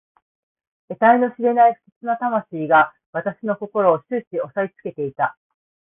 [0.89, 5.37] えたいの知れない不吉な魂が私の心を始終おさえつけていた。